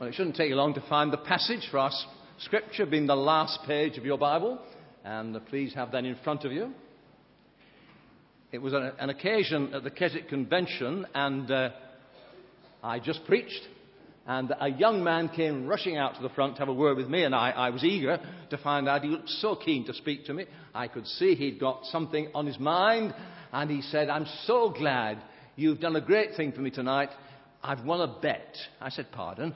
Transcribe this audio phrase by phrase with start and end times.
[0.00, 1.90] Well, it shouldn't take you long to find the passage for our
[2.38, 4.58] scripture, being the last page of your Bible,
[5.04, 6.72] and please have that in front of you.
[8.50, 11.68] It was an, an occasion at the Keswick Convention, and uh,
[12.82, 13.60] I just preached,
[14.26, 17.08] and a young man came rushing out to the front to have a word with
[17.10, 19.02] me, and I, I was eager to find out.
[19.02, 20.46] He looked so keen to speak to me.
[20.74, 23.12] I could see he'd got something on his mind,
[23.52, 25.18] and he said, I'm so glad
[25.56, 27.10] you've done a great thing for me tonight.
[27.62, 28.56] I've won a bet.
[28.80, 29.54] I said, Pardon?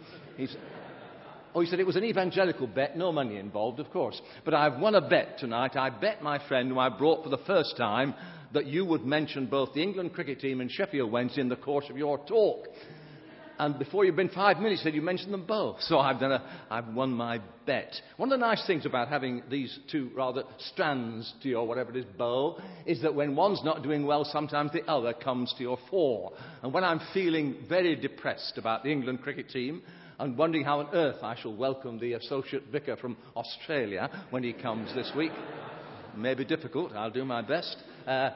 [1.54, 4.20] Oh, he said it was an evangelical bet, no money involved, of course.
[4.44, 5.76] But I've won a bet tonight.
[5.76, 8.14] I bet my friend, who I brought for the first time,
[8.52, 11.86] that you would mention both the England cricket team and Sheffield Wednesday in the course
[11.88, 12.66] of your talk.
[13.58, 15.80] And before you've been five minutes, said you mentioned them both.
[15.82, 17.94] So I've, done a, I've won my bet.
[18.16, 21.96] One of the nice things about having these two rather strands to your whatever it
[21.96, 25.78] is bow is that when one's not doing well, sometimes the other comes to your
[25.88, 26.32] fore.
[26.62, 29.82] And when I'm feeling very depressed about the England cricket team,
[30.18, 34.52] and wondering how on earth I shall welcome the associate vicar from Australia when he
[34.52, 35.32] comes this week.
[36.16, 37.76] May be difficult, I'll do my best.
[38.06, 38.30] Uh,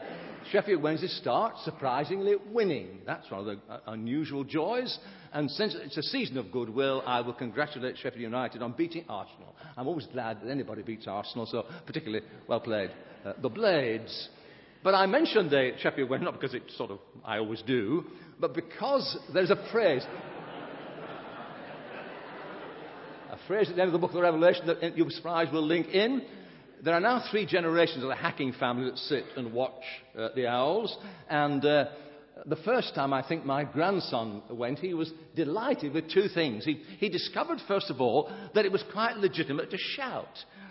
[0.50, 3.00] Sheffield Wednesday start surprisingly winning.
[3.04, 4.98] That's one of the uh, unusual joys.
[5.32, 9.54] And since it's a season of goodwill, I will congratulate Sheffield United on beating Arsenal.
[9.76, 12.90] I'm always glad that anybody beats Arsenal, so particularly well played.
[13.24, 14.28] Uh, the Blades.
[14.82, 18.04] But I mentioned the Sheffield Wednesday, not because it's sort of, I always do,
[18.40, 20.02] but because there's a phrase
[23.30, 25.52] a phrase at the end of the book of the Revelation that you'll be surprised
[25.52, 26.22] will link in.
[26.82, 29.82] There are now three generations of the Hacking family that sit and watch
[30.16, 30.96] uh, the owls.
[31.28, 31.86] And uh,
[32.46, 36.64] the first time I think my grandson went, he was delighted with two things.
[36.64, 40.26] He, he discovered, first of all, that it was quite legitimate to shout.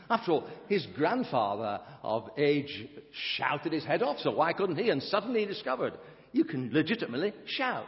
[0.10, 2.88] After all, his grandfather of age
[3.36, 4.90] shouted his head off, so why couldn't he?
[4.90, 5.94] And suddenly he discovered
[6.32, 7.88] you can legitimately shout.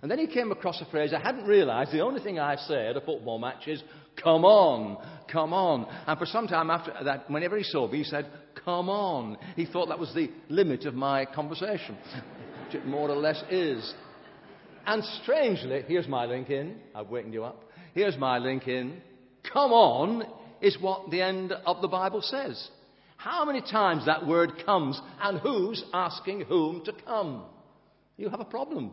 [0.00, 1.92] And then he came across a phrase I hadn't realized.
[1.92, 3.82] The only thing I say at a football match is,
[4.16, 4.98] come on,
[5.30, 5.86] come on.
[6.06, 8.26] And for some time after that, whenever he saw me, he said,
[8.64, 9.38] come on.
[9.56, 11.96] He thought that was the limit of my conversation,
[12.66, 13.94] which it more or less is.
[14.86, 16.76] And strangely, here's my link in.
[16.94, 17.64] I've wakened you up.
[17.94, 19.00] Here's my link in.
[19.52, 20.24] Come on
[20.60, 22.70] is what the end of the Bible says.
[23.16, 27.44] How many times that word comes and who's asking whom to come?
[28.16, 28.92] You have a problem.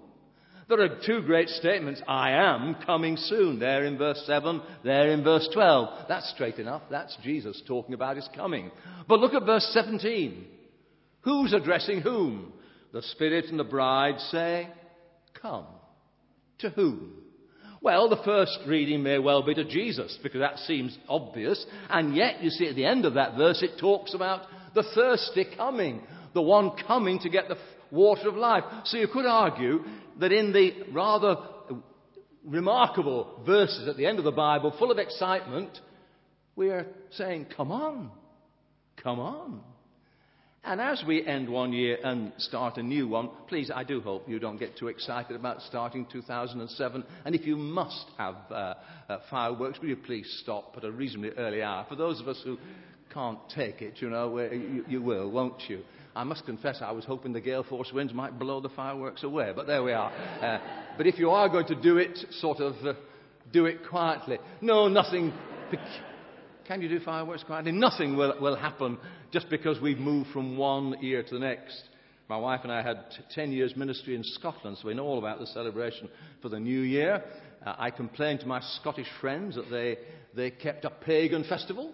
[0.70, 3.58] There are two great statements I am coming soon.
[3.58, 6.06] There in verse 7, there in verse 12.
[6.08, 6.84] That's straight enough.
[6.92, 8.70] That's Jesus talking about his coming.
[9.08, 10.46] But look at verse 17.
[11.22, 12.54] Who's addressing whom?
[12.94, 14.70] The Spirit and the bride say,
[15.42, 15.66] Come.
[16.60, 17.14] To whom?
[17.82, 21.66] Well, the first reading may well be to Jesus, because that seems obvious.
[21.90, 24.42] And yet, you see, at the end of that verse, it talks about
[24.76, 26.02] the thirsty coming,
[26.36, 27.58] the one coming to get the
[27.92, 28.64] water of life.
[28.86, 29.84] So you could argue
[30.20, 31.38] that in the rather
[32.46, 35.80] remarkable verses at the end of the Bible, full of excitement,
[36.56, 38.12] we are saying, Come on,
[39.02, 39.62] come on.
[40.64, 44.28] And as we end one year and start a new one, please, I do hope
[44.28, 47.04] you don't get too excited about starting 2007.
[47.24, 48.74] And if you must have uh,
[49.08, 51.86] uh, fireworks, will you please stop at a reasonably early hour?
[51.88, 52.58] For those of us who
[53.14, 55.82] can't take it, you know, you, you will, won't you?
[56.16, 59.54] I must confess, I was hoping the gale force winds might blow the fireworks away,
[59.56, 60.12] but there we are.
[60.12, 60.60] Uh,
[60.98, 62.94] but if you are going to do it, sort of uh,
[63.54, 64.40] do it quietly.
[64.62, 65.34] No, nothing.
[66.68, 67.72] Can you do fireworks quietly?
[67.72, 68.98] Nothing will, will happen
[69.32, 71.84] just because we've moved from one year to the next.
[72.28, 75.40] My wife and I had 10 years ministry in Scotland, so we know all about
[75.40, 76.10] the celebration
[76.42, 77.24] for the new year.
[77.66, 79.98] Uh, I complained to my Scottish friends that they,
[80.36, 81.92] they kept a pagan festival.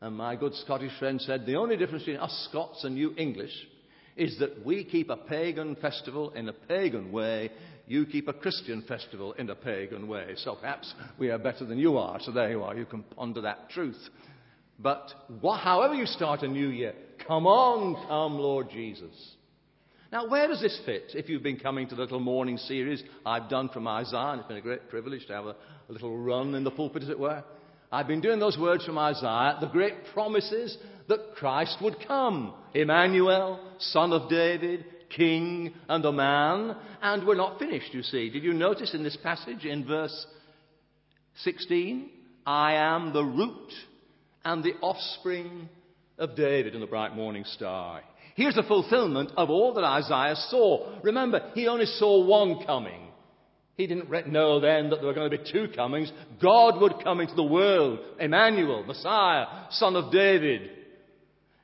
[0.00, 3.52] And my good Scottish friend said, The only difference between us Scots and you English
[4.16, 7.50] is that we keep a pagan festival in a pagan way,
[7.86, 10.34] you keep a Christian festival in a pagan way.
[10.36, 12.18] So perhaps we are better than you are.
[12.20, 14.08] So there you are, you can ponder that truth.
[14.78, 16.94] But however you start a new year,
[17.26, 19.34] come on, come, Lord Jesus.
[20.10, 21.12] Now, where does this fit?
[21.14, 24.48] If you've been coming to the little morning series I've done from Isaiah, and it's
[24.48, 25.56] been a great privilege to have a,
[25.88, 27.44] a little run in the pulpit, as it were.
[27.90, 30.76] I've been doing those words from Isaiah, the great promises
[31.08, 32.54] that Christ would come.
[32.74, 34.84] Emmanuel, son of David,
[35.16, 36.76] king and a man.
[37.00, 38.28] And we're not finished, you see.
[38.28, 40.26] Did you notice in this passage in verse
[41.44, 42.10] 16?
[42.46, 43.72] I am the root
[44.44, 45.68] and the offspring
[46.18, 48.02] of David and the bright morning star.
[48.34, 51.00] Here's the fulfillment of all that Isaiah saw.
[51.02, 53.07] Remember, he only saw one coming.
[53.78, 56.10] He didn't know then that there were going to be two comings.
[56.42, 58.00] God would come into the world.
[58.18, 60.68] Emmanuel, Messiah, son of David.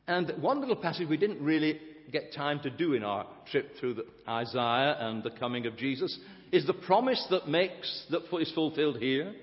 [0.07, 1.81] And one little passage we didn't really
[2.13, 6.17] get time to do in our trip through Isaiah and the coming of Jesus
[6.53, 9.35] is the promise that makes, that is fulfilled here.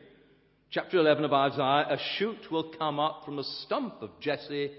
[0.70, 4.72] Chapter 11 of Isaiah A shoot will come up from the stump of Jesse,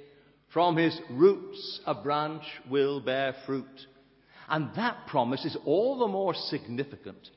[0.51, 3.67] from his roots a branch will bear fruit.
[4.49, 7.29] And that promise is all the more significant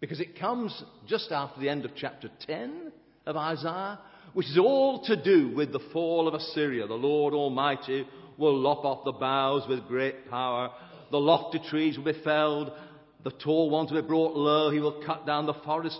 [0.00, 2.92] because it comes just after the end of chapter 10
[3.26, 3.98] of Isaiah,
[4.34, 6.86] which is all to do with the fall of Assyria.
[6.86, 8.06] The Lord Almighty
[8.36, 10.70] will lop off the boughs with great power.
[11.10, 12.70] The lofty trees will be felled.
[13.24, 14.70] The tall ones will be brought low.
[14.70, 15.98] He will cut down the forest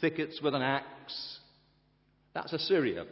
[0.00, 1.38] thickets with an axe.
[2.34, 3.06] That's Assyria.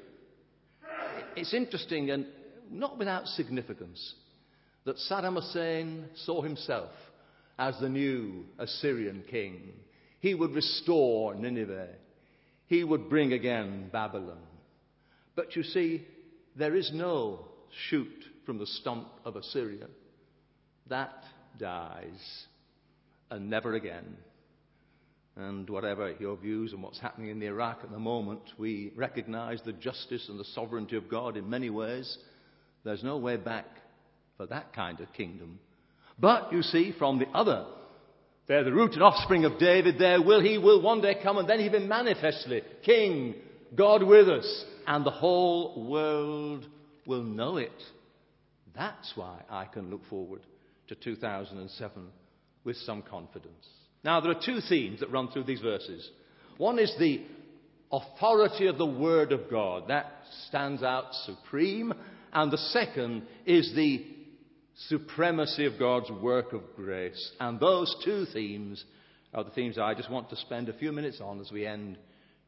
[1.37, 2.26] It's interesting and
[2.70, 4.15] not without significance
[4.85, 6.91] that Saddam Hussein saw himself
[7.58, 9.73] as the new Assyrian king.
[10.22, 11.88] He would restore Nineveh.
[12.69, 14.38] He would bring again Babylon.
[15.34, 16.06] But you see,
[16.54, 17.48] there is no
[17.88, 19.88] shoot from the stump of Assyria.
[20.88, 21.24] That
[21.58, 22.46] dies,
[23.32, 24.16] and never again.
[25.34, 29.72] And whatever your views on what's happening in Iraq at the moment, we recognize the
[29.72, 32.16] justice and the sovereignty of God in many ways.
[32.84, 33.66] There's no way back
[34.36, 35.58] for that kind of kingdom.
[36.16, 37.66] But you see, from the other,
[38.47, 41.49] they're the root and offspring of David, there will he will one day come, and
[41.49, 43.35] then he'll be manifestly King,
[43.75, 46.67] God with us, and the whole world
[47.06, 47.73] will know it.
[48.75, 50.43] That's why I can look forward
[50.89, 52.09] to 2007
[52.65, 53.67] with some confidence.
[54.05, 56.09] Now, there are two themes that run through these verses.
[56.59, 57.23] One is the
[57.91, 59.85] authority of the Word of God.
[59.89, 60.06] That
[60.49, 61.93] stands out supreme.
[62.33, 64.05] And the second is the
[64.88, 67.32] supremacy of God's work of grace.
[67.40, 68.84] And those two themes
[69.34, 71.98] are the themes I just want to spend a few minutes on as we end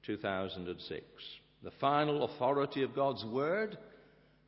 [0.06, 1.04] 2006.
[1.62, 3.78] The final authority of God's Word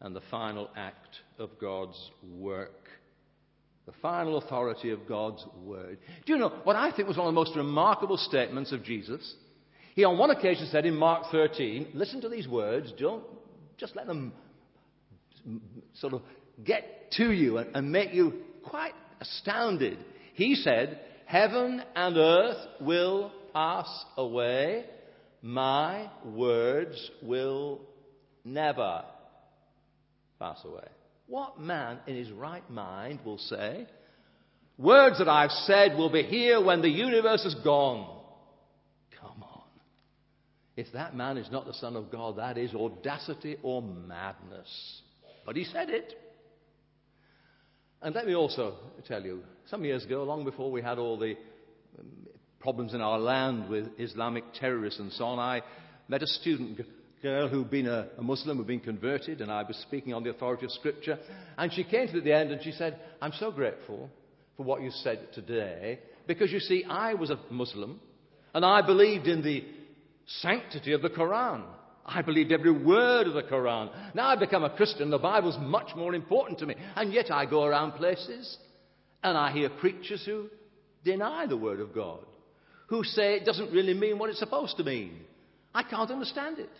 [0.01, 2.89] and the final act of God's work.
[3.87, 5.99] The final authority of God's Word.
[6.27, 9.35] Do you know what I think was one of the most remarkable statements of Jesus?
[9.95, 13.25] He on one occasion said in Mark 13, listen to these words, don't
[13.79, 14.33] just let them
[15.95, 16.23] sort of
[16.65, 18.33] get to you and, and make you
[18.65, 19.99] quite astounded.
[20.35, 24.85] He said, Heaven and earth will pass away,
[25.43, 27.81] my words will
[28.45, 29.05] never
[30.39, 30.87] pass away.
[31.27, 33.87] What man in his right mind will say,
[34.79, 38.15] Words that I've said will be here when the universe is gone?
[39.19, 39.63] Come on.
[40.77, 45.01] If that man is not the Son of God, that is audacity or madness.
[45.47, 46.13] But he said it.
[48.07, 48.75] And let me also
[49.09, 51.35] tell you, some years ago, long before we had all the
[51.99, 52.07] um,
[52.61, 55.63] problems in our land with Islamic terrorists and so on, I
[56.07, 56.83] met a student
[57.21, 60.31] girl who'd been a, a Muslim, who'd been converted, and I was speaking on the
[60.31, 61.19] authority of Scripture.
[61.59, 64.09] And she came to the end and she said, I'm so grateful
[64.57, 65.99] for what you said today,
[66.29, 67.99] because you see, I was a Muslim,
[68.55, 69.65] and I believed in the
[70.27, 71.65] sanctity of the Quran.
[72.09, 73.91] I believed every word of the Quran.
[74.15, 76.77] Now I've become a Christian, the Bible's much more important to me.
[76.95, 78.57] And yet I go around places
[79.25, 80.49] and I hear preachers who
[81.05, 82.21] deny the Word of God,
[82.87, 85.19] who say it doesn't really mean what it's supposed to mean.
[85.75, 86.71] I can't understand it.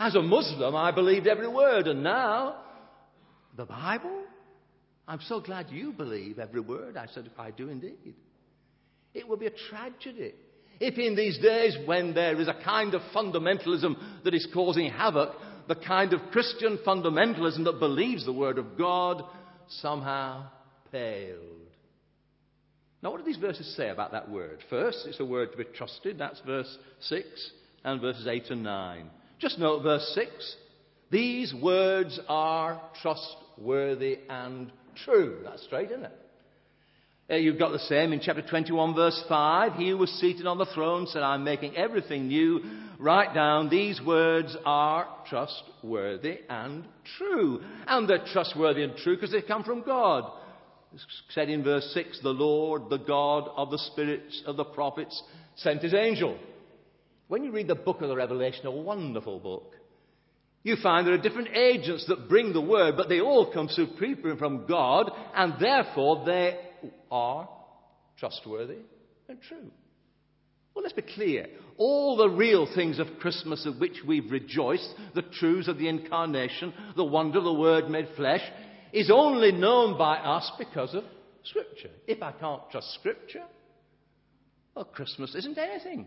[0.00, 2.56] As a Muslim, I believed every word, and now
[3.56, 4.24] the Bible?
[5.08, 6.96] I'm so glad you believe every word.
[6.96, 8.14] I said, I do indeed.
[9.14, 10.34] It would be a tragedy
[10.80, 15.34] if in these days when there is a kind of fundamentalism that is causing havoc,
[15.68, 19.22] the kind of Christian fundamentalism that believes the Word of God
[19.68, 20.46] somehow
[20.92, 21.56] paled.
[23.02, 24.58] Now, what do these verses say about that word?
[24.70, 26.18] First, it's a word to be trusted.
[26.18, 27.50] That's verse 6
[27.84, 29.10] and verses 8 and 9.
[29.38, 30.56] Just note verse 6.
[31.10, 34.72] These words are trustworthy and
[35.04, 35.40] true.
[35.44, 36.25] That's straight, isn't it?
[37.28, 39.72] Uh, you've got the same in chapter 21, verse 5.
[39.74, 42.60] He who was seated on the throne said, I'm making everything new.
[43.00, 46.84] Write down, these words are trustworthy and
[47.18, 47.62] true.
[47.88, 50.30] And they're trustworthy and true because they come from God.
[50.94, 55.20] It's said in verse 6, the Lord, the God of the spirits of the prophets,
[55.56, 56.38] sent his angel.
[57.26, 59.74] When you read the book of the Revelation, a wonderful book,
[60.62, 64.36] you find there are different agents that bring the word, but they all come supreme
[64.38, 66.60] from God, and therefore they
[67.10, 67.48] are
[68.18, 68.78] trustworthy
[69.28, 69.70] and true.
[70.74, 71.46] Well, let's be clear.
[71.78, 76.74] All the real things of Christmas of which we've rejoiced, the truths of the incarnation,
[76.96, 78.42] the wonder of the Word made flesh,
[78.92, 81.04] is only known by us because of
[81.44, 81.90] Scripture.
[82.06, 83.44] If I can't trust Scripture,
[84.74, 86.06] well, Christmas isn't anything.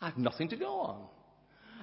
[0.00, 1.06] I have nothing to go on.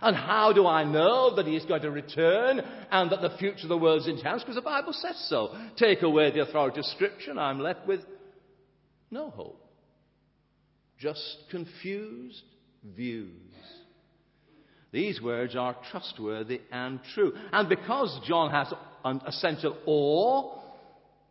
[0.02, 2.62] And how do I know that he is going to return
[2.92, 4.42] and that the future of the world is in hands?
[4.42, 5.56] Because the Bible says so.
[5.78, 8.02] Take away the authority of Scripture, and I'm left with
[9.10, 9.62] no hope.
[11.00, 12.44] Just confused
[12.96, 13.32] views.
[14.92, 17.34] These words are trustworthy and true.
[17.52, 18.74] And because John has
[19.04, 20.62] an essential awe,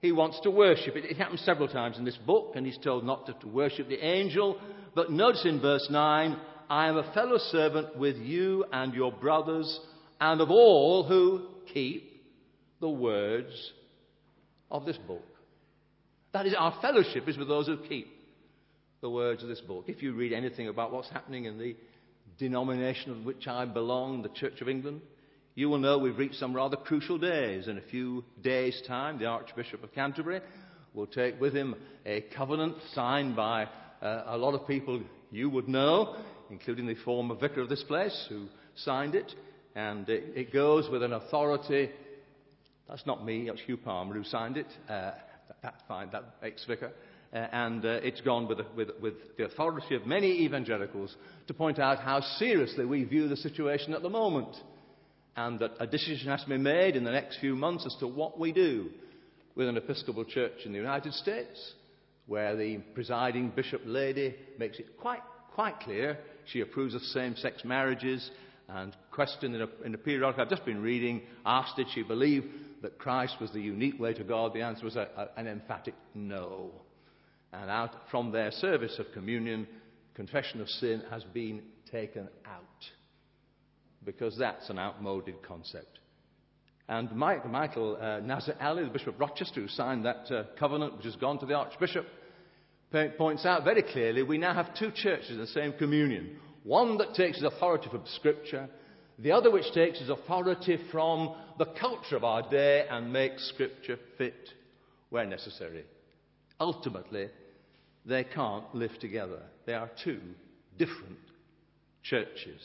[0.03, 1.05] he wants to worship it.
[1.07, 4.61] It happens several times in this book, and he's told not to worship the angel.
[4.95, 6.37] But notice in verse 9,
[6.69, 9.81] I am a fellow servant with you and your brothers,
[10.21, 12.23] and of all who keep
[12.81, 13.73] the words
[14.71, 15.25] of this book.
[16.33, 18.09] That is, our fellowship is with those who keep
[19.01, 19.85] the words of this book.
[19.87, 21.77] If you read anything about what's happening in the
[22.39, 25.01] denomination of which I belong, the Church of England,
[25.55, 27.69] you will know we've reached some rather crucial days.
[27.69, 30.41] In a few days' time, the Archbishop of Canterbury
[30.95, 33.69] will take with him a covenant signed by
[34.03, 36.17] uh, a lot of people you would know,
[36.51, 38.47] including the former vicar of this place who
[38.77, 39.33] signed it.
[39.75, 41.91] And it, it goes with an authority.
[42.89, 44.67] That's not me, that's Hugh Palmer who signed it.
[44.89, 45.13] Uh,
[45.63, 46.93] that, fine, that ex vicar.
[47.33, 51.15] Uh, and uh, it's gone with, with, with the authority of many evangelicals
[51.49, 54.55] to point out how seriously we view the situation at the moment.
[55.37, 58.07] And that a decision has to be made in the next few months as to
[58.07, 58.91] what we do
[59.57, 61.75] with an Episcopal church in the United States,
[62.27, 65.23] where the presiding bishop lady makes it quite,
[65.55, 68.31] quite clear she approves of same sex marriages
[68.69, 72.45] and questioned in a, in a periodical I've just been reading, asked did she believe
[72.83, 75.95] that Christ was the unique way to God, the answer was a, a, an emphatic
[76.15, 76.71] no.
[77.53, 79.67] And out from their service of communion,
[80.15, 82.63] confession of sin has been taken out.
[84.05, 85.99] Because that's an outmoded concept.
[86.89, 90.97] And Mike, Michael uh, Nazir Ali, the Bishop of Rochester, who signed that uh, covenant,
[90.97, 92.07] which has gone to the Archbishop,
[93.17, 96.37] points out very clearly we now have two churches in the same communion.
[96.63, 98.69] One that takes its authority from Scripture,
[99.19, 103.99] the other which takes its authority from the culture of our day and makes Scripture
[104.17, 104.51] fit
[105.11, 105.85] where necessary.
[106.59, 107.29] Ultimately,
[108.07, 109.43] they can't live together.
[109.67, 110.21] They are two
[110.79, 111.19] different
[112.03, 112.61] churches.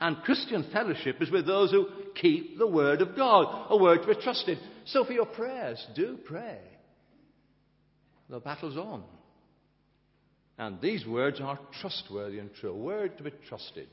[0.00, 4.08] And Christian fellowship is with those who keep the Word of God, a word to
[4.08, 4.58] be trusted.
[4.86, 6.58] So for your prayers, do pray.
[8.30, 9.02] The battle's on.
[10.60, 13.88] And these words are trustworthy and true, a word to be trusted.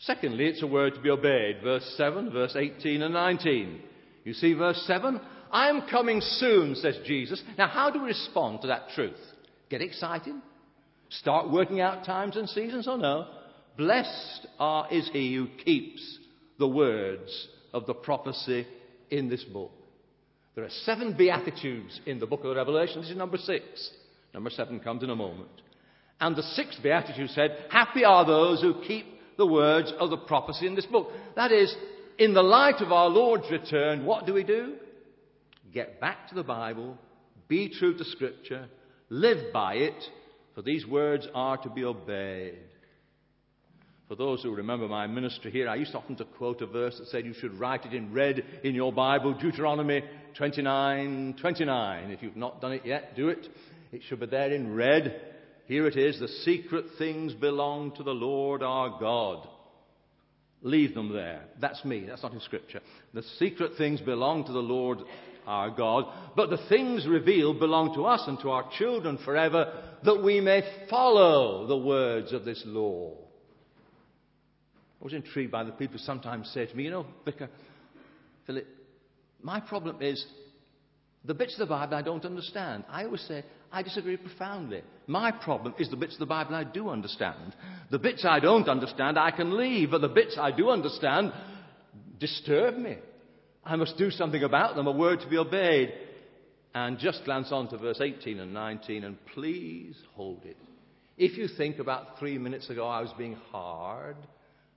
[0.00, 1.62] Secondly, it's a word to be obeyed.
[1.62, 3.80] Verse 7, verse 18 and 19.
[4.24, 5.20] You see verse 7?
[5.52, 7.40] I am coming soon, says Jesus.
[7.56, 9.14] Now, how do we respond to that truth?
[9.70, 10.34] Get excited?
[11.08, 13.28] Start working out times and seasons or no?
[13.76, 16.18] Blessed are, is he who keeps
[16.58, 18.66] the words of the prophecy
[19.08, 19.70] in this book.
[20.56, 23.02] There are seven Beatitudes in the book of Revelation.
[23.02, 23.62] This is number six.
[24.34, 25.48] Number seven comes in a moment.
[26.20, 29.06] And the sixth Beatitude said, Happy are those who keep
[29.38, 31.08] the words of the prophecy in this book.
[31.36, 31.74] That is,
[32.18, 34.74] in the light of our Lord's return, what do we do?
[35.72, 36.98] Get back to the Bible,
[37.48, 38.68] be true to Scripture,
[39.10, 40.02] Live by it,
[40.54, 42.58] for these words are to be obeyed.
[44.08, 47.08] For those who remember my ministry here, I used often to quote a verse that
[47.08, 50.02] said you should write it in red in your Bible, Deuteronomy
[50.36, 52.10] 29 29.
[52.10, 53.46] If you've not done it yet, do it.
[53.94, 55.20] It should be there in red.
[55.66, 59.46] Here it is the secret things belong to the Lord our God.
[60.62, 61.44] Leave them there.
[61.60, 62.04] That's me.
[62.04, 62.80] That's not in Scripture.
[63.12, 64.98] The secret things belong to the Lord
[65.46, 70.22] our God, but the things revealed belong to us and to our children forever, that
[70.24, 73.12] we may follow the words of this law.
[75.00, 77.50] I was intrigued by the people who sometimes say to me, you know, Vicar,
[78.46, 78.66] Philip,
[79.42, 80.24] my problem is
[81.24, 82.84] the bits of the Bible I don't understand.
[82.88, 84.82] I always say, I disagree profoundly.
[85.06, 87.54] My problem is the bits of the Bible I do understand.
[87.90, 91.32] The bits I don't understand I can leave, but the bits I do understand
[92.20, 92.96] disturb me.
[93.64, 95.94] I must do something about them, a word to be obeyed.
[96.74, 100.56] And just glance on to verse 18 and 19 and please hold it.
[101.16, 104.16] If you think about three minutes ago I was being hard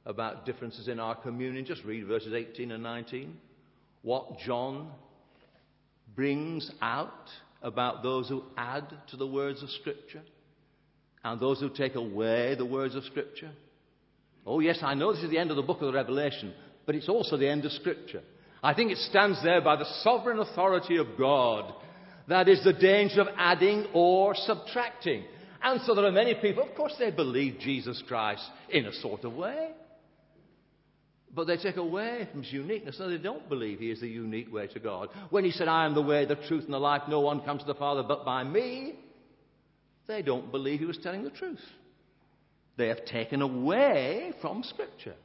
[0.06, 3.36] about differences in our communion, just read verses 18 and 19.
[4.04, 4.92] What John
[6.18, 7.30] brings out
[7.62, 10.24] about those who add to the words of Scripture
[11.24, 13.52] and those who take away the words of Scripture.
[14.46, 16.54] Oh, yes, I know this is the end of the book of the Revelation,
[16.86, 18.24] but it's also the end of Scripture.
[18.64, 21.72] I think it stands there by the sovereign authority of God.
[22.28, 25.24] That is the danger of adding or subtracting.
[25.62, 29.24] And so there are many people, of course, they believe Jesus Christ in a sort
[29.24, 29.70] of way.
[31.34, 32.98] But they take away from his uniqueness.
[33.00, 35.10] No, they don't believe he is the unique way to God.
[35.30, 37.62] When he said, I am the way, the truth, and the life, no one comes
[37.62, 38.96] to the Father but by me,
[40.08, 41.62] they don't believe he was telling the truth.
[42.78, 45.16] They have taken away from Scripture.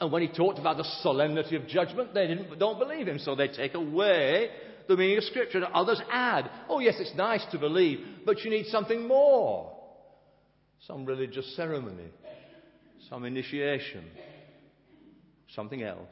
[0.00, 3.48] And when he talked about the solemnity of judgment, they don't believe him, so they
[3.48, 4.48] take away
[4.86, 5.58] the meaning of Scripture.
[5.58, 9.76] And others add, oh, yes, it's nice to believe, but you need something more.
[10.86, 12.10] Some religious ceremony,
[13.10, 14.04] some initiation,
[15.54, 16.08] something else.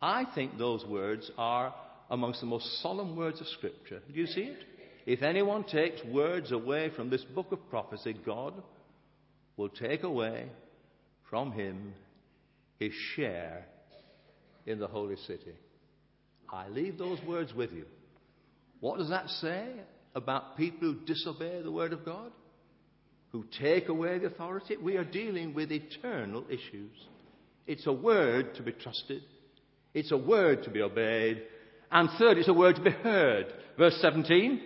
[0.00, 1.74] I think those words are
[2.10, 4.00] amongst the most solemn words of Scripture.
[4.12, 4.58] Do you see it?
[5.06, 8.54] If anyone takes words away from this book of prophecy, God
[9.56, 10.48] will take away
[11.30, 11.94] from him
[12.78, 13.64] his share
[14.66, 15.54] in the holy city.
[16.52, 17.86] I leave those words with you.
[18.80, 19.68] What does that say
[20.14, 22.30] about people who disobey the word of God?
[23.32, 24.76] Who take away the authority?
[24.76, 26.92] We are dealing with eternal issues.
[27.66, 29.22] It's a word to be trusted.
[29.94, 31.42] It's a word to be obeyed.
[31.90, 33.46] And third, it's a word to be heard.
[33.78, 34.60] Verse 17.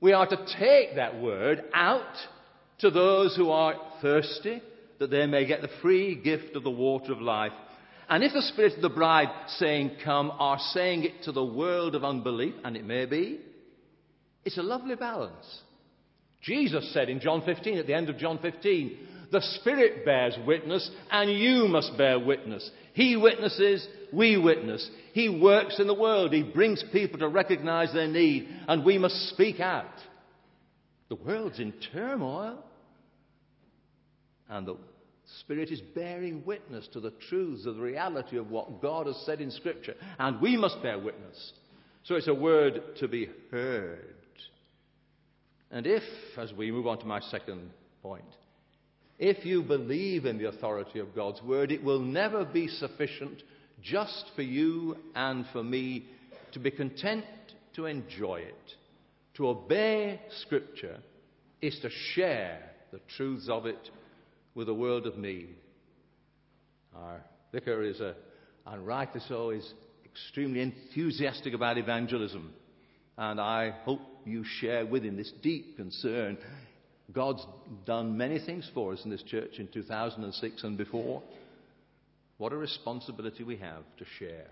[0.00, 2.16] We are to take that word out
[2.78, 4.62] to those who are thirsty,
[4.98, 7.52] that they may get the free gift of the water of life.
[8.08, 11.94] And if the Spirit of the bride saying, Come, are saying it to the world
[11.94, 13.40] of unbelief, and it may be,
[14.44, 15.62] it's a lovely balance.
[16.42, 18.98] Jesus said in John 15, at the end of John 15,
[19.34, 22.70] the Spirit bears witness, and you must bear witness.
[22.92, 24.88] He witnesses, we witness.
[25.12, 26.32] He works in the world.
[26.32, 29.90] He brings people to recognize their need, and we must speak out.
[31.08, 32.64] The world's in turmoil,
[34.48, 34.76] and the
[35.40, 39.40] Spirit is bearing witness to the truths of the reality of what God has said
[39.40, 41.52] in Scripture, and we must bear witness.
[42.04, 44.14] So it's a word to be heard.
[45.72, 46.04] And if,
[46.38, 48.22] as we move on to my second point,
[49.18, 53.42] if you believe in the authority of God's word, it will never be sufficient
[53.82, 56.06] just for you and for me
[56.52, 57.24] to be content
[57.74, 58.74] to enjoy it.
[59.34, 60.98] To obey Scripture
[61.60, 62.60] is to share
[62.92, 63.90] the truths of it
[64.54, 65.56] with a world of need.
[66.94, 67.20] Our
[67.52, 68.14] vicar is, a,
[68.66, 72.52] and rightly so, is extremely enthusiastic about evangelism.
[73.18, 76.38] And I hope you share with him this deep concern.
[77.12, 77.46] God's
[77.84, 81.22] done many things for us in this church in 2006 and before.
[82.38, 84.48] What a responsibility we have to share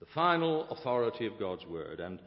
[0.00, 2.18] the final authority of God's word and,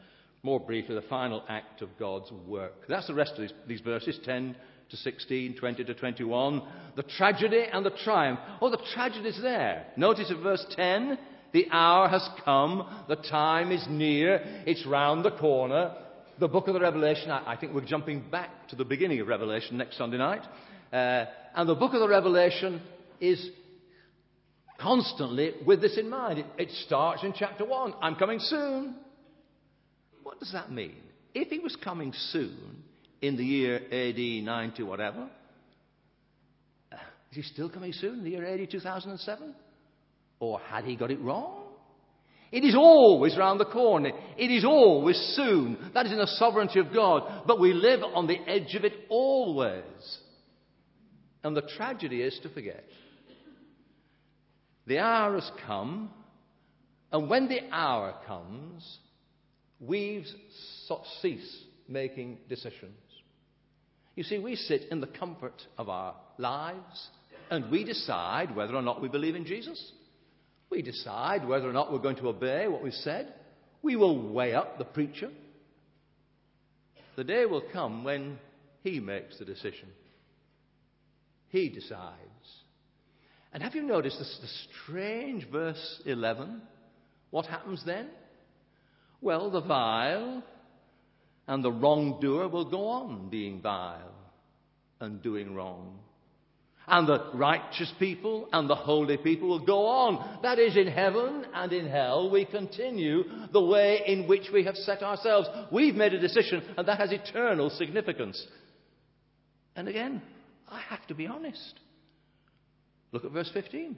[0.42, 2.86] more briefly, the final act of God's work.
[2.88, 4.56] That's the rest of these, these verses 10
[4.90, 6.62] to 16, 20 to 21.
[6.96, 8.40] The tragedy and the triumph.
[8.60, 9.86] Oh, the tragedy is there.
[9.96, 11.18] Notice at verse 10
[11.52, 15.94] the hour has come, the time is near, it's round the corner.
[16.42, 19.28] The book of the Revelation, I, I think we're jumping back to the beginning of
[19.28, 20.42] Revelation next Sunday night.
[20.92, 22.82] Uh, and the book of the Revelation
[23.20, 23.48] is
[24.76, 26.40] constantly with this in mind.
[26.40, 28.96] It, it starts in chapter 1 I'm coming soon.
[30.24, 30.96] What does that mean?
[31.32, 32.82] If he was coming soon,
[33.20, 35.28] in the year AD 90, whatever.
[36.90, 36.96] Uh,
[37.30, 39.54] is he still coming soon in the year AD 2007?
[40.40, 41.61] Or had he got it wrong?
[42.52, 44.10] It is always round the corner.
[44.36, 45.90] It is always soon.
[45.94, 47.44] That is in the sovereignty of God.
[47.46, 50.18] But we live on the edge of it always.
[51.42, 52.84] And the tragedy is to forget.
[54.86, 56.10] The hour has come,
[57.10, 58.98] and when the hour comes,
[59.80, 60.24] we
[61.20, 62.96] cease making decisions.
[64.14, 67.08] You see, we sit in the comfort of our lives
[67.50, 69.92] and we decide whether or not we believe in Jesus.
[70.72, 73.30] We decide whether or not we're going to obey what we've said.
[73.82, 75.28] We will weigh up the preacher.
[77.14, 78.38] The day will come when
[78.82, 79.90] he makes the decision.
[81.50, 82.16] He decides.
[83.52, 84.48] And have you noticed this, the
[84.86, 86.62] strange verse 11?
[87.28, 88.08] What happens then?
[89.20, 90.42] Well, the vile
[91.48, 94.14] and the wrongdoer will go on being vile
[95.00, 95.98] and doing wrong.
[96.86, 100.40] And the righteous people and the holy people will go on.
[100.42, 104.74] That is, in heaven and in hell, we continue the way in which we have
[104.76, 105.48] set ourselves.
[105.70, 108.44] We've made a decision, and that has eternal significance.
[109.76, 110.22] And again,
[110.68, 111.74] I have to be honest.
[113.12, 113.96] Look at verse 15.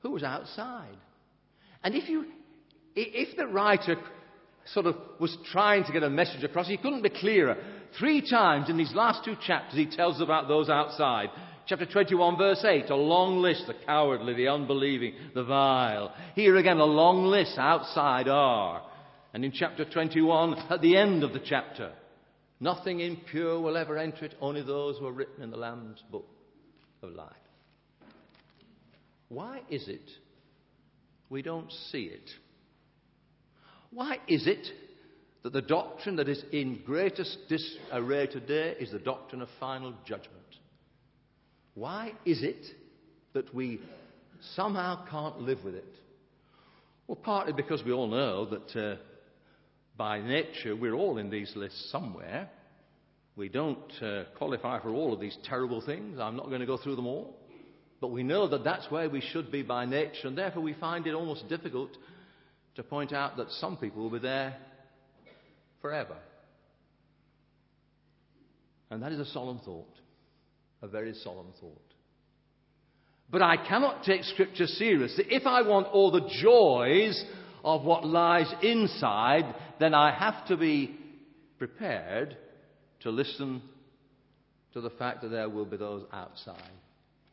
[0.00, 0.96] Who was outside?
[1.84, 2.26] And if you,
[2.94, 3.96] if the writer
[4.72, 6.68] sort of was trying to get a message across.
[6.68, 7.56] He couldn't be clearer.
[7.98, 11.30] Three times in these last two chapters, he tells about those outside.
[11.66, 16.14] Chapter 21, verse 8, a long list the cowardly, the unbelieving, the vile.
[16.34, 18.82] Here again, a long list outside are.
[19.34, 21.92] And in chapter 21, at the end of the chapter,
[22.58, 26.28] nothing impure will ever enter it, only those who are written in the Lamb's book
[27.02, 27.36] of life.
[29.28, 30.10] Why is it
[31.28, 32.30] we don't see it?
[33.90, 34.66] Why is it
[35.42, 40.34] that the doctrine that is in greatest disarray today is the doctrine of final judgment?
[41.74, 42.66] Why is it
[43.34, 43.80] that we
[44.54, 45.94] somehow can't live with it?
[47.06, 48.96] Well, partly because we all know that uh,
[49.96, 52.50] by nature we're all in these lists somewhere.
[53.36, 56.18] We don't uh, qualify for all of these terrible things.
[56.18, 57.36] I'm not going to go through them all.
[58.00, 61.06] But we know that that's where we should be by nature, and therefore we find
[61.06, 61.90] it almost difficult
[62.76, 64.56] to point out that some people will be there
[65.80, 66.16] forever.
[68.90, 69.94] And that is a solemn thought,
[70.82, 71.82] a very solemn thought.
[73.30, 75.24] But I cannot take Scripture seriously.
[75.28, 77.22] If I want all the joys
[77.62, 80.96] of what lies inside, then I have to be
[81.58, 82.36] prepared
[83.00, 83.62] to listen
[84.72, 86.70] to the fact that there will be those outside.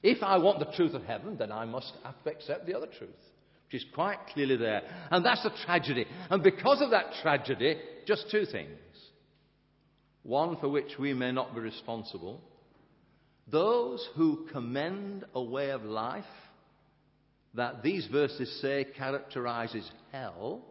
[0.03, 2.87] If I want the truth of heaven, then I must have to accept the other
[2.87, 3.09] truth,
[3.65, 4.81] which is quite clearly there.
[5.09, 6.05] And that's a tragedy.
[6.29, 8.69] And because of that tragedy, just two things.
[10.23, 12.41] One for which we may not be responsible.
[13.47, 16.23] Those who commend a way of life
[17.53, 20.61] that these verses say characterizes hell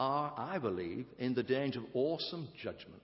[0.00, 3.02] are, I believe, in the danger of awesome judgment.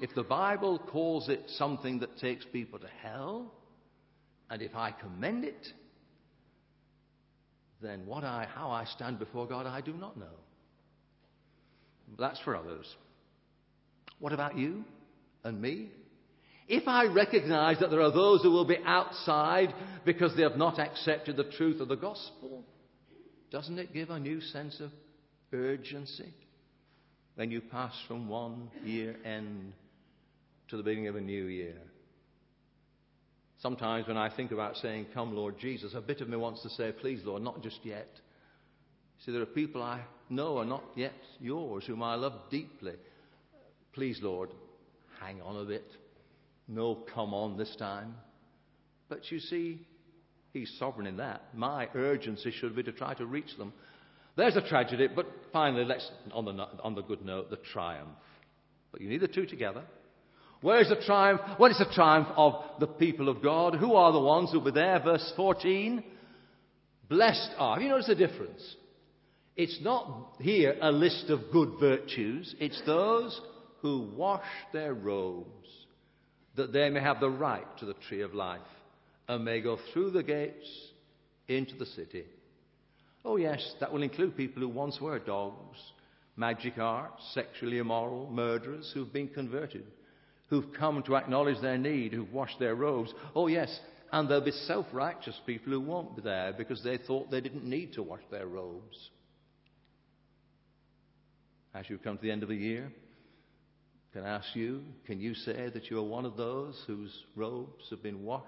[0.00, 3.52] If the Bible calls it something that takes people to hell,
[4.50, 5.66] and if I commend it,
[7.82, 10.43] then what I, how I stand before God, I do not know.
[12.18, 12.86] That's for others.
[14.18, 14.84] What about you
[15.42, 15.90] and me?
[16.66, 19.74] If I recognize that there are those who will be outside
[20.04, 22.64] because they have not accepted the truth of the gospel,
[23.50, 24.90] doesn't it give a new sense of
[25.52, 26.32] urgency
[27.34, 29.72] when you pass from one year end
[30.68, 31.76] to the beginning of a new year?
[33.60, 36.70] Sometimes when I think about saying, Come, Lord Jesus, a bit of me wants to
[36.70, 38.08] say, Please, Lord, not just yet.
[39.24, 42.94] See, there are people I know are not yet yours, whom I love deeply.
[43.92, 44.50] Please, Lord,
[45.20, 45.86] hang on a bit.
[46.68, 48.14] No, come on this time.
[49.08, 49.80] But you see,
[50.52, 51.42] He's sovereign in that.
[51.52, 53.72] My urgency should be to try to reach them.
[54.36, 58.10] There's a tragedy, but finally, let's, on the, on the good note, the triumph.
[58.92, 59.82] But you need the two together.
[60.60, 61.40] Where's the triumph?
[61.58, 63.74] Well, it's the triumph of the people of God.
[63.74, 65.00] Who are the ones who'll be there?
[65.00, 66.04] Verse 14.
[67.08, 67.74] Blessed are.
[67.74, 68.76] Have you noticed the difference?
[69.56, 72.54] It's not here a list of good virtues.
[72.58, 73.40] It's those
[73.82, 75.68] who wash their robes
[76.56, 78.60] that they may have the right to the tree of life
[79.28, 80.68] and may go through the gates
[81.48, 82.24] into the city.
[83.24, 85.78] Oh, yes, that will include people who once were dogs,
[86.36, 89.86] magic arts, sexually immoral, murderers who've been converted,
[90.48, 93.14] who've come to acknowledge their need, who've washed their robes.
[93.34, 93.80] Oh, yes,
[94.12, 97.64] and there'll be self righteous people who won't be there because they thought they didn't
[97.64, 99.10] need to wash their robes.
[101.74, 102.90] As you come to the end of the year,
[104.12, 107.84] can I ask you, can you say that you are one of those whose robes
[107.90, 108.46] have been washed?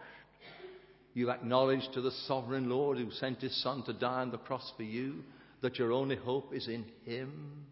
[1.12, 4.72] You acknowledge to the sovereign Lord who sent his Son to die on the cross
[4.76, 5.24] for you
[5.62, 7.66] that your only hope is in him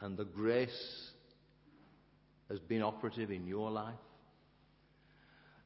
[0.00, 1.10] and the grace
[2.48, 3.94] has been operative in your life?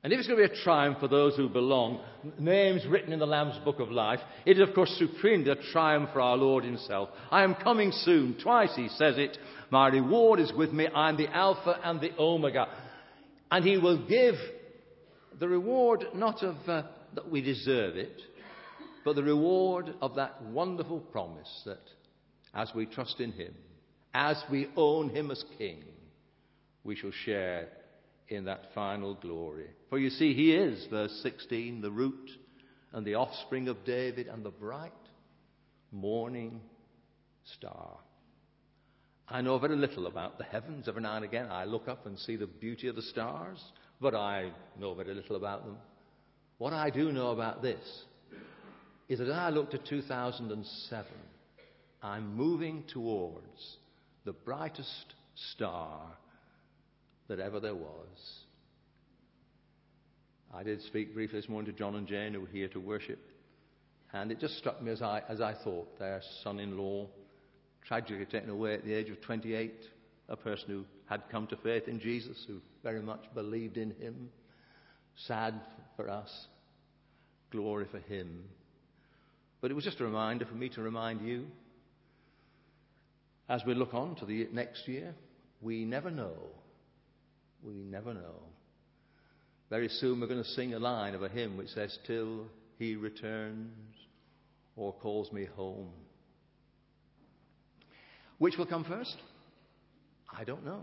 [0.05, 1.99] And if it's going to be a triumph for those who belong,
[2.38, 6.11] names written in the Lamb's Book of Life, it is, of course, supremely a triumph
[6.12, 7.09] for our Lord Himself.
[7.31, 8.37] I am coming soon.
[8.43, 9.38] Twice He says it.
[9.71, 10.88] My reward is with me.
[10.88, 12.69] I am the Alpha and the Omega.
[13.51, 14.35] And He will give
[15.40, 16.83] the reward not of uh,
[17.14, 18.21] that we deserve it,
[19.07, 21.81] but the reward of that wonderful promise that
[22.53, 23.55] as we trust in Him,
[24.12, 25.83] as we own Him as King,
[26.85, 27.69] we shall share
[28.29, 29.69] in that final glory.
[29.91, 32.31] For you see, he is, verse 16, the root
[32.93, 34.93] and the offspring of David and the bright
[35.93, 36.61] morning
[37.57, 37.99] star.
[39.29, 40.87] I know very little about the heavens.
[40.89, 43.63] Every now and again I look up and see the beauty of the stars,
[44.01, 45.77] but I know very little about them.
[46.59, 48.05] What I do know about this
[49.09, 51.07] is that I look to 2007,
[52.03, 53.77] I'm moving towards
[54.25, 55.15] the brightest
[55.53, 56.01] star
[57.29, 58.45] that ever there was.
[60.53, 63.19] I did speak briefly this morning to John and Jane, who were here to worship,
[64.13, 67.09] and it just struck me as I, as I thought their son in law,
[67.87, 69.73] tragically taken away at the age of 28,
[70.29, 74.31] a person who had come to faith in Jesus, who very much believed in him.
[75.17, 75.55] Sad
[75.97, 76.47] for us,
[77.51, 78.45] glory for him.
[79.61, 81.47] But it was just a reminder for me to remind you
[83.49, 85.15] as we look on to the next year,
[85.61, 86.35] we never know
[87.64, 88.42] we never know.
[89.70, 92.46] Very soon we're going to sing a line of a hymn which says, Till
[92.79, 93.72] he returns
[94.77, 95.90] or calls me home.
[98.38, 99.16] Which will come first?
[100.37, 100.83] I don't know.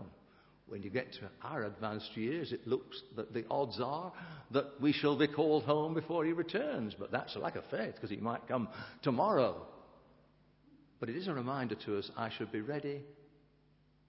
[0.66, 4.12] When you get to our advanced years, it looks that the odds are
[4.52, 6.94] that we shall be called home before he returns.
[6.98, 8.68] But that's a lack of faith because he might come
[9.02, 9.66] tomorrow.
[10.98, 13.02] But it is a reminder to us I should be ready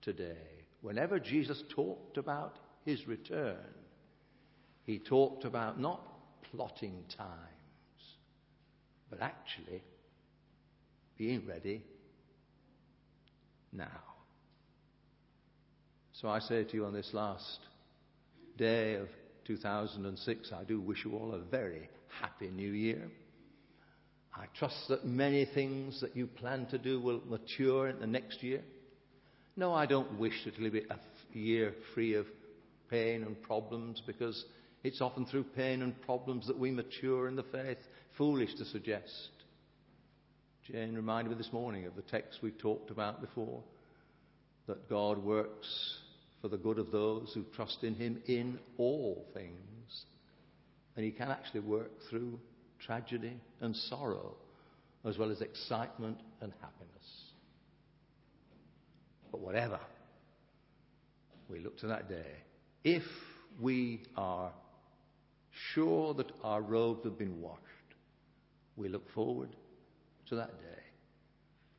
[0.01, 0.37] today.
[0.81, 3.57] Whenever Jesus talked about his return,
[4.85, 6.01] he talked about not
[6.51, 7.29] plotting times,
[9.09, 9.81] but actually
[11.17, 11.83] being ready
[13.71, 14.01] now.
[16.13, 17.59] So I say to you on this last
[18.57, 19.07] day of
[19.45, 21.89] 2006, I do wish you all a very
[22.21, 23.09] happy new year.
[24.35, 28.41] I trust that many things that you plan to do will mature in the next
[28.41, 28.61] year.
[29.55, 32.25] No, I don't wish it to be a year free of
[32.89, 34.45] pain and problems because
[34.83, 37.77] it's often through pain and problems that we mature in the faith.
[38.17, 39.29] Foolish to suggest.
[40.71, 43.61] Jane reminded me this morning of the text we talked about before
[44.67, 45.97] that God works
[46.41, 50.05] for the good of those who trust in Him in all things.
[50.95, 52.39] And He can actually work through
[52.79, 54.35] tragedy and sorrow,
[55.05, 56.89] as well as excitement and happiness.
[59.31, 59.79] But whatever,
[61.49, 62.43] we look to that day.
[62.83, 63.03] If
[63.59, 64.51] we are
[65.73, 67.61] sure that our robes have been washed,
[68.75, 69.55] we look forward
[70.29, 70.81] to that day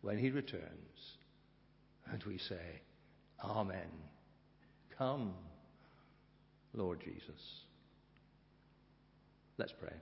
[0.00, 0.62] when He returns
[2.10, 2.80] and we say,
[3.42, 3.88] Amen.
[4.96, 5.34] Come,
[6.72, 7.40] Lord Jesus.
[9.58, 9.92] Let's pray.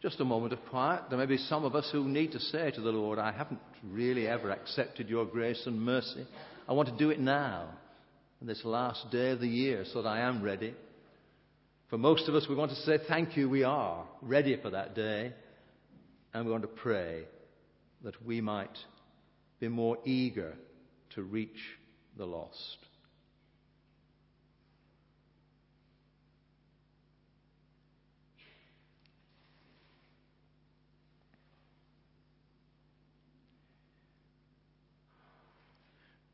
[0.00, 1.04] Just a moment of quiet.
[1.10, 3.60] There may be some of us who need to say to the Lord, I haven't
[3.84, 6.26] really ever accepted your grace and mercy.
[6.68, 7.68] I want to do it now,
[8.40, 10.74] on this last day of the year, so that I am ready.
[11.90, 14.94] For most of us, we want to say, Thank you, we are ready for that
[14.94, 15.32] day.
[16.34, 17.24] And we want to pray
[18.04, 18.76] that we might
[19.60, 20.54] be more eager
[21.14, 21.58] to reach
[22.16, 22.76] the lost.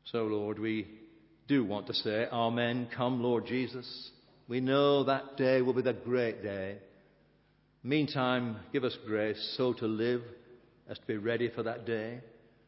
[0.05, 0.87] So, Lord, we
[1.47, 2.87] do want to say, Amen.
[2.95, 4.11] Come, Lord Jesus.
[4.47, 6.77] We know that day will be the great day.
[7.83, 10.21] Meantime, give us grace so to live
[10.89, 12.19] as to be ready for that day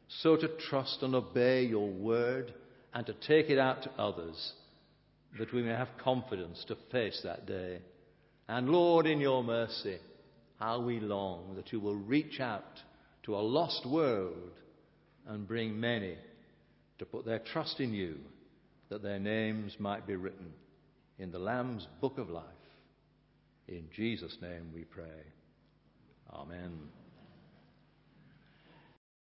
[0.08, 2.54] so to trust and obey your word
[2.93, 4.54] and to take it out to others
[5.38, 7.80] that we may have confidence to face that day.
[8.47, 9.97] And Lord, in your mercy,
[10.60, 12.63] how we long that you will reach out
[13.23, 14.52] to a lost world
[15.28, 16.15] and bring many
[17.00, 18.18] to put their trust in you,
[18.90, 20.54] that their names might be written
[21.20, 22.44] in the Lamb's book of life.
[23.68, 25.24] In Jesus' name we pray.
[26.34, 26.72] Amen.